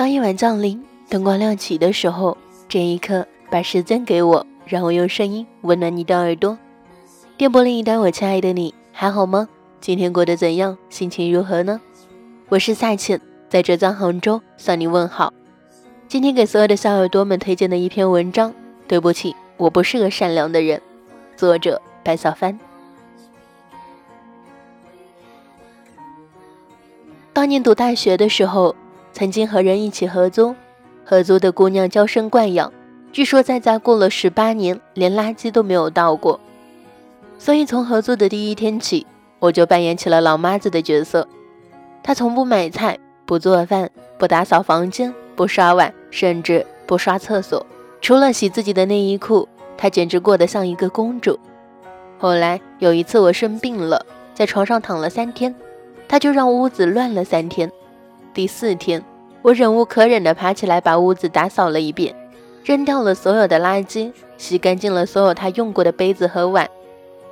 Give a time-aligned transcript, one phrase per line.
[0.00, 2.34] 当夜晚降临，灯光亮起的时候，
[2.66, 6.56] 这一刻，把时间给我，让我用声音温暖你的耳朵。
[7.36, 9.46] 电波另一端，我亲爱的你还好吗？
[9.78, 10.78] 今天过得怎样？
[10.88, 11.78] 心情如何呢？
[12.48, 15.34] 我是夏倩，在浙江杭州向你问好。
[16.08, 18.54] 今天给所有的小耳朵们推荐的一篇文章。
[18.88, 20.80] 对不起，我不是个善良的人。
[21.36, 22.58] 作者白小帆。
[27.34, 28.74] 当年读大学的时候。
[29.12, 30.54] 曾经和人一起合租，
[31.04, 32.72] 合租的姑娘娇生惯养，
[33.12, 36.40] 据说在家过了十八年，连垃圾都没有倒过。
[37.38, 39.06] 所以从合租的第一天起，
[39.38, 41.26] 我就扮演起了老妈子的角色。
[42.02, 47.64] 她从不买菜，不做饭，不打扫房间，不刷碗，甚至不刷厕所。
[48.00, 51.38] 除了洗自己的内衣裤，她简直过得像一个公主。
[52.18, 55.54] 后来有一次我生病了，在床上躺了三天，
[56.06, 57.70] 她就让屋子乱了三天。
[58.32, 59.04] 第四天，
[59.42, 62.14] 我忍无可忍地爬起来，把屋子打扫了一遍，
[62.64, 66.68] 扔掉了所有的垃圾，洗干净了所有他用过的杯子和碗。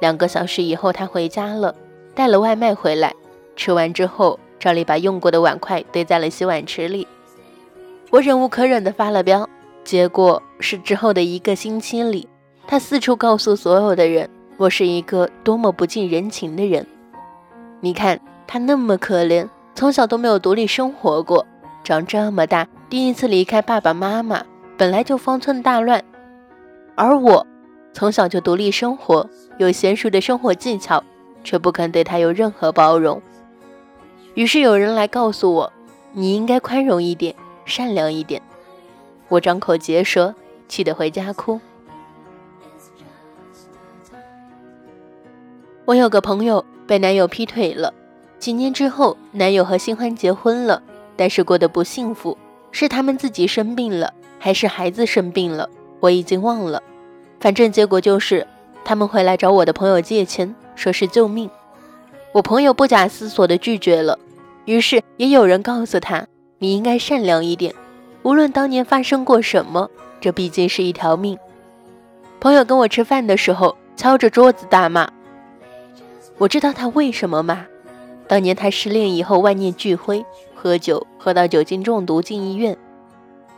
[0.00, 1.74] 两个小时以后，他回家了，
[2.14, 3.14] 带了外卖回来。
[3.56, 7.06] 吃完之后，照例把用过的碗筷堆在了洗碗池里。
[8.10, 9.48] 我忍无可忍地发了飙，
[9.84, 12.26] 结果是之后的一个星期里，
[12.66, 16.86] 他四处告诉所有的人，我是一个多么不近人情的人。
[17.80, 19.46] 你看他那么可怜。
[19.76, 21.46] 从小都没有独立生活过，
[21.84, 24.42] 长这么大第一次离开爸爸妈妈，
[24.78, 26.02] 本来就方寸大乱。
[26.94, 27.46] 而我
[27.92, 31.04] 从小就独立生活，有娴熟的生活技巧，
[31.44, 33.20] 却不肯对他有任何包容。
[34.32, 35.72] 于是有人来告诉我，
[36.12, 37.34] 你应该宽容一点，
[37.66, 38.40] 善良一点。
[39.28, 40.34] 我张口结舌，
[40.68, 41.60] 气得回家哭。
[45.84, 47.92] 我有个朋友被男友劈腿了。
[48.38, 50.82] 几年之后，男友和新欢结婚了，
[51.16, 52.36] 但是过得不幸福。
[52.70, 55.70] 是他们自己生病了，还是孩子生病了？
[56.00, 56.82] 我已经忘了。
[57.40, 58.46] 反正结果就是，
[58.84, 61.48] 他们回来找我的朋友借钱，说是救命。
[62.32, 64.18] 我朋友不假思索地拒绝了。
[64.66, 66.26] 于是也有人告诉他
[66.58, 67.74] ：“你应该善良一点，
[68.22, 69.88] 无论当年发生过什么，
[70.20, 71.38] 这毕竟是一条命。”
[72.40, 75.08] 朋友跟我吃饭的时候，敲着桌子大骂。
[76.36, 77.64] 我知道他为什么骂。
[78.28, 82.76] 当年他失恋以后，万念俱灰，喝酒喝到酒精中毒进医院。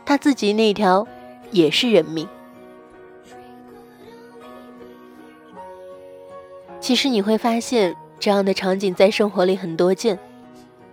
[0.05, 1.07] 他自己那条
[1.51, 2.27] 也是人命。
[6.79, 10.17] 其实你会发现，这样的场景在生活里很多见。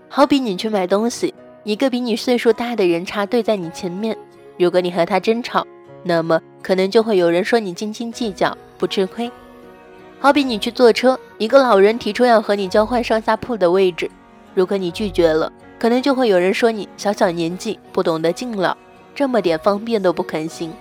[0.09, 4.17] 好比你去买东西，一个比你岁数大的人插队在你前面，
[4.59, 5.67] 如果你和他争吵，
[6.03, 9.31] 那么可能就会有人说你斤斤计较，不吃亏。
[10.19, 14.11] 好比你去坐车，一个老人提出要和你交换上下铺的位置，
[14.55, 18.75] 如果你拒绝了，可能就会有人说你小小年纪不懂得敬老，
[19.15, 20.73] 这么点方便都不肯行。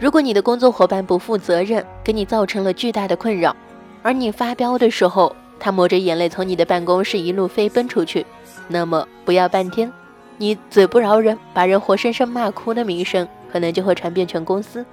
[0.00, 3.54] 如果你的工作伙伴不负责任，给你造成了巨大的困扰，
[4.02, 8.26] 而你发飙的时候，他抹着眼泪从你的办公室一路飞奔出去，
[8.66, 9.92] 那么不要半天，
[10.38, 14.84] 你嘴不饶人，把人活生生骂哭的名声，可能就会传遍全公司。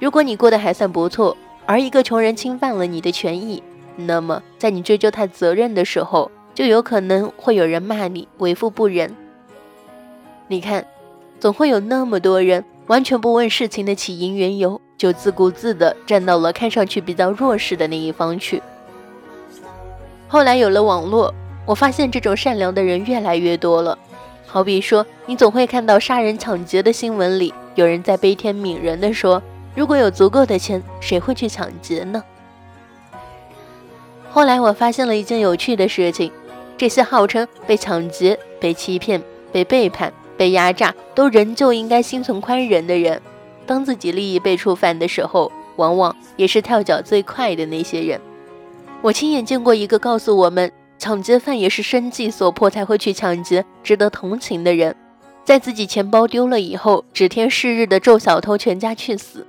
[0.00, 1.36] 如果你过得还算不错。
[1.66, 3.62] 而一个穷人侵犯了你的权益，
[3.96, 9.14] 那么在你追究他责任的时候，就有可能会有人骂你为富不仁。
[10.46, 10.86] 你看，
[11.40, 18.62] 总会有那么多人完全不问事情的起因缘由，就自顾自地站到了看上去比较弱势的那一方去。
[20.28, 21.34] 后来有了网络，
[21.66, 23.98] 我发现这种善良的人越来越多了。
[24.46, 29.42] 好比说，你总会看到杀人抢劫的新闻里，有人在悲天悯人地说。
[29.76, 32.24] 如果有足够的钱，谁会去抢劫呢？
[34.30, 36.32] 后来我发现了一件有趣的事情：
[36.78, 43.20] 这些号称被抢劫、被欺骗、被背叛、被压榨，都仍旧应该心存宽仁的人，
[43.66, 48.18] 当自己利益被触犯的时候，往往也是跳脚最快的那些人。
[49.02, 54.96] 我亲眼见过一个告诉我们，抢劫犯也是生计所迫才会去抢劫，值得同情的人，
[55.44, 59.46] 在自己钱包丢了以后，指天誓日的咒小偷全家去死。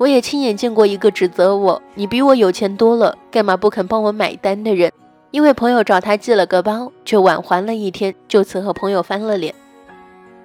[0.00, 4.90] 我也亲眼见过一个指责我：“你比我有钱多了，干嘛不肯帮我买单？”的人，
[5.30, 9.54] 因为朋友找他借了个包，却晚还了一天，就此和朋友翻了脸。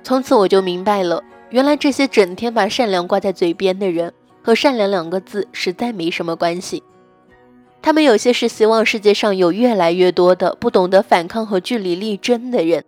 [0.03, 4.11] 从此我就明白了，原来这些整天把善良挂在嘴边的人，
[4.43, 6.83] 和善良两个字实在没什么关系。
[7.81, 12.83] 他们有些是希望世界上有越来越多的不懂得反抗和据理力争的人，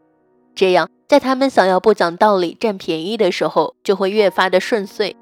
[0.54, 5.16] 这样在他们想要不讲道理、占便宜的时候，就会越发的顺遂。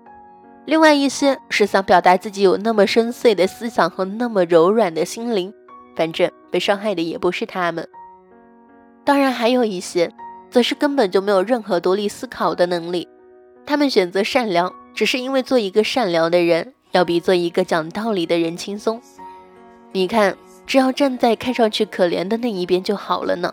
[0.66, 5.54] 另外一些是想表达自己有那么深邃的思想和那么柔软的心灵，
[5.96, 7.88] 反正被伤害的也不是他们。
[9.04, 10.12] 当然还有一些
[10.50, 13.08] 则是根本就没有任何独立思考的能力。
[13.66, 19.02] 他们选择善良，只是因为做一个善良的人，要比做一个讲道理的人轻松。
[19.92, 20.36] 你看，
[20.66, 23.52] 只要站在看上去可怜的那一边就好了呢。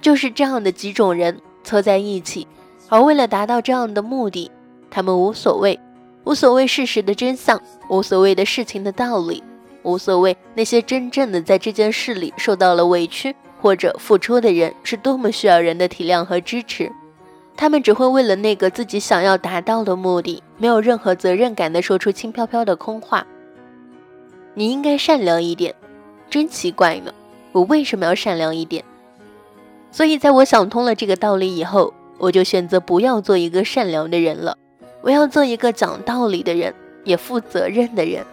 [0.00, 2.46] 就是这样的几种人凑在一起，
[2.94, 4.48] 而为了达到这样的目的，
[4.88, 5.80] 他们无所谓，
[6.22, 7.60] 无所谓事实的真相，
[7.90, 9.42] 无所谓的事情的道理，
[9.82, 16.92] 无所谓那些真正的在这件事里受到了委屈或者付出的人是多么需要人的体谅和支持。
[17.56, 23.26] 他们只会为了那个自己想要达到的目的，没有任何责任感的说出轻飘飘的空话。
[24.54, 25.74] 你应该善良一点，
[26.30, 27.12] 真奇怪呢，
[27.50, 28.84] 我为什么要善良一点？
[29.90, 34.56] 所以，在我想通了这个道理以后，我就选择不要做一个善良的人了。
[35.02, 36.74] 我要做一个讲道理的人，
[37.04, 38.24] 也负责任的人。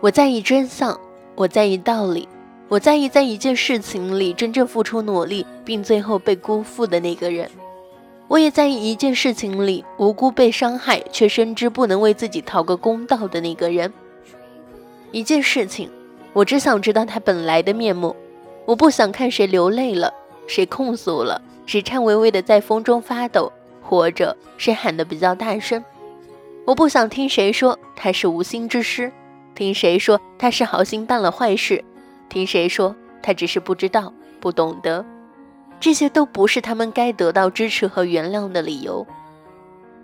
[0.00, 0.98] 我在意真相，
[1.34, 2.28] 我在意道理，
[2.68, 7.50] 我在意在一件事情里真正付出努力并最后被辜负的那个人。
[8.28, 13.92] 我也在意一件事情里无辜被伤害却深知不能为自己讨个公道的那个人。
[15.10, 15.90] 一件事情，
[16.32, 18.14] 我只想知道它本来的面目。
[18.66, 20.14] 我不想看谁流泪了，
[20.50, 25.84] 谁控诉了，谁颤巍巍的在风中发抖，或者谁喊得比较大声。
[26.64, 29.12] 我不想听谁说他是无心之失，
[29.54, 31.84] 听谁说他是好心办了坏事，
[32.28, 35.06] 听谁说他只是不知道、不懂得。
[35.78, 39.06] 这些都不是他们该得到支持和原谅的理由。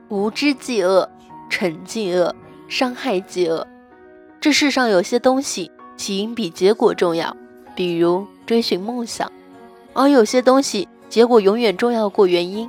[0.08, 1.10] 无知即恶，
[1.50, 2.32] 惩即恶，
[2.68, 3.66] 伤害即恶。
[4.40, 7.36] 这世上有些东西，起因比结果重要，
[7.74, 8.24] 比如。
[8.46, 9.28] 追寻梦想，
[9.96, 12.68] 而有些东西结果永远重要过原因，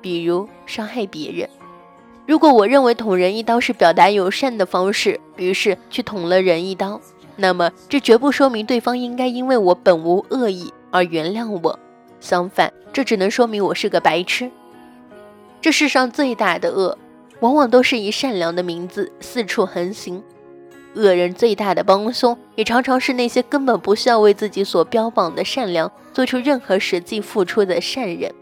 [0.00, 1.48] 比如伤害别人。
[2.24, 7.00] 如果我认为捅人一刀是表达友善的方式，于是去捅了人一刀，
[7.34, 11.76] 那么这绝不说明对方应该因为我本无恶意而原谅我。
[12.20, 14.48] 相反，这只能说明我是个白痴。
[15.60, 16.96] 这世上最大的恶，
[17.40, 20.22] 往往都是以善良的名字四处横行。
[20.98, 28.34] 恶人最大的帮凶，也常常是那些根本不需要为自己所标榜的善良做出任何实际付出的善人。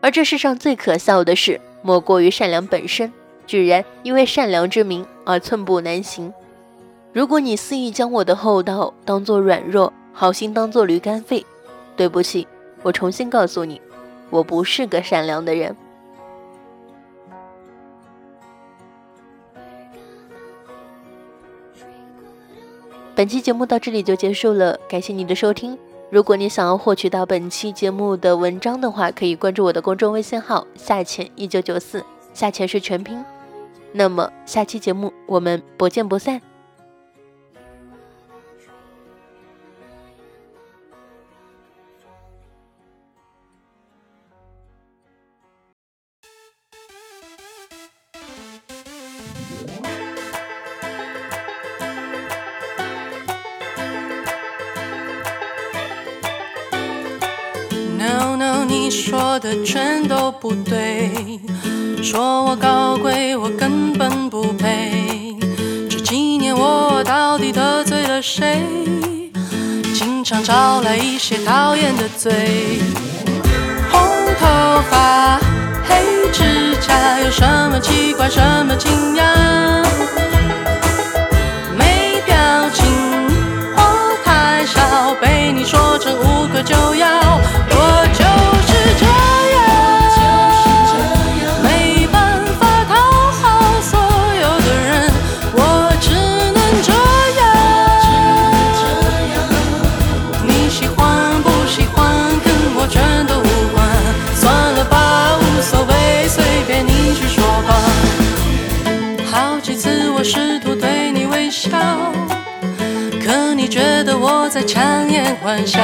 [0.00, 3.12] 而这世上最可笑的事，莫过于善良本身
[3.46, 6.32] 居然因为善良之名而寸步难行。
[7.12, 11.44] 如果你肆意将我的厚道当做软弱，好心当做驴肝肺，
[11.96, 12.46] 对不起，
[12.82, 13.80] 我重新告诉你，
[14.30, 15.76] 我不是个善良的人。
[23.18, 25.76] 本期节目到这里就结束了，感谢你的收听。
[26.08, 33.18] 如果你想要获取到本期节目的文章的话，可以关注我的公众微信号“下潜一九九四”，下潜是全拼。
[33.90, 36.40] 那么下期节目我们不见不散。
[58.90, 61.10] 说的全都不对，
[62.02, 65.36] 说我高贵，我根本不配。
[65.90, 68.62] 这几年我到底得罪了谁？
[69.94, 72.80] 经常招来一些讨厌的嘴。
[73.90, 74.00] 红
[74.40, 75.38] 头发，
[75.86, 79.77] 黑指甲，有什么奇怪，什么惊讶？
[113.28, 115.78] 可你觉得我在强颜欢笑。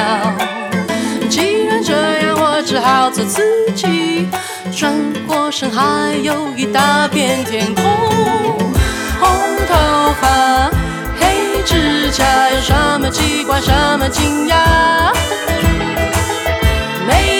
[1.28, 1.92] 既然这
[2.24, 3.42] 样，我只好做自
[3.74, 4.26] 己。
[4.74, 4.90] 转
[5.26, 7.84] 过身，还有一大片天空。
[9.20, 9.28] 红
[9.68, 9.74] 头
[10.22, 10.70] 发，
[11.20, 15.12] 黑指甲，有什么奇怪，什么惊讶？
[17.06, 17.33] 没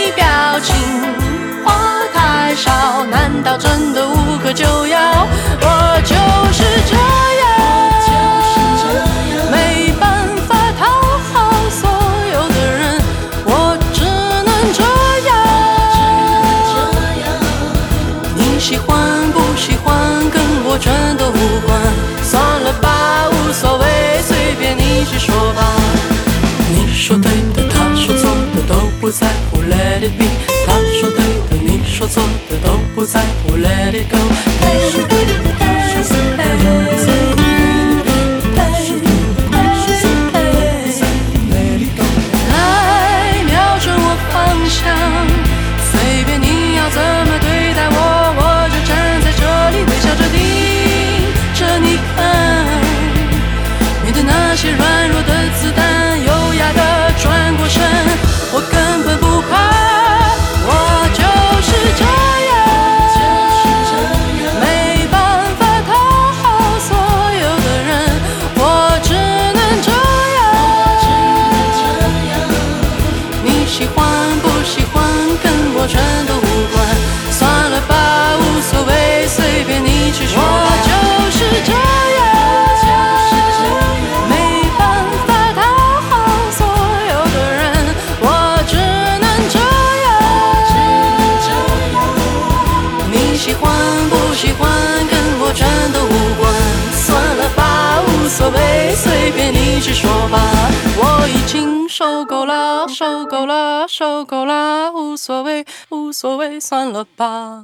[29.04, 30.24] 不在乎，let it be。
[30.66, 31.18] 他说对
[31.50, 33.54] 的，你说错的，都不在乎。
[33.54, 35.33] let it go。
[98.44, 100.38] 所谓，随便你去说吧。
[100.98, 107.62] 我已经受够了，受够了，受够了，无所谓，无所谓，算了吧。